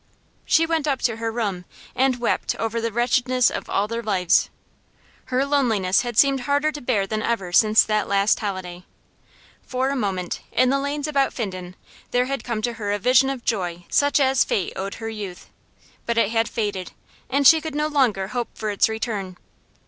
[0.45, 1.63] She went up to her room,
[1.95, 4.49] and wept over the wretchedness of all their lives.
[5.25, 8.83] Her loneliness had seemed harder to bear than ever since that last holiday.
[9.61, 11.75] For a moment, in the lanes about Finden,
[12.09, 15.51] there had come to her a vision of joy such as fate owed her youth;
[16.07, 16.93] but it had faded,
[17.29, 19.37] and she could no longer hope for its return.